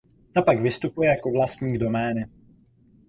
Ta 0.33 0.41
pak 0.41 0.59
vystupuje 0.61 1.09
jako 1.09 1.31
vlastník 1.31 1.77
domény. 1.77 2.25